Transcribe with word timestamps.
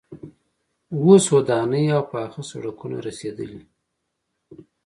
اوس 1.01 1.25
ودانۍ 1.35 1.85
او 1.95 2.03
پاخه 2.11 2.41
سړکونه 2.49 2.97
رسیدلي. 3.07 3.61